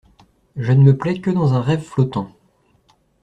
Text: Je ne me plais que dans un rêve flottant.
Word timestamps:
Je 0.55 0.71
ne 0.71 0.81
me 0.81 0.97
plais 0.97 1.21
que 1.21 1.29
dans 1.29 1.53
un 1.53 1.61
rêve 1.61 1.83
flottant. 1.83 2.31